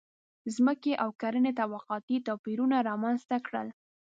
[0.55, 3.67] •ځمکې او کرنې طبقاتي توپیرونه رامنځته کړل.